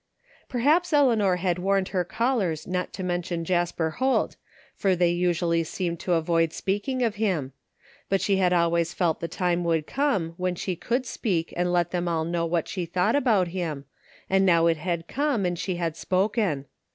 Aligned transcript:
Perhaps 0.49 0.93
Eleanor 0.93 1.35
had 1.35 1.59
warned 1.59 1.89
her 1.89 2.03
callers 2.03 2.65
not 2.65 2.91
to 2.93 3.03
mention 3.03 3.45
Jasper 3.45 3.91
Holt, 3.91 4.35
for 4.75 4.95
they 4.95 5.11
usually 5.11 5.63
seemed 5.63 5.99
to 5.99 6.13
avoid 6.13 6.53
speaking 6.53 7.03
of 7.03 7.17
him; 7.21 7.53
but 8.09 8.19
she 8.19 8.37
had 8.37 8.51
always 8.51 8.95
felt 8.95 9.19
the 9.19 9.27
time 9.27 9.63
would 9.63 9.85
come 9.85 10.33
when 10.37 10.55
she 10.55 10.75
could 10.75 11.05
speak 11.05 11.53
and 11.55 11.71
let 11.71 11.91
them 11.91 12.07
all 12.07 12.25
know 12.25 12.47
what 12.47 12.67
she 12.67 12.87
thought 12.87 13.15
about 13.15 13.49
him, 13.49 13.85
and 14.27 14.43
now 14.43 14.65
it 14.65 14.77
had 14.77 15.07
come 15.07 15.45
and 15.45 15.59
she 15.59 15.75
had 15.75 15.95
spoken. 15.95 16.65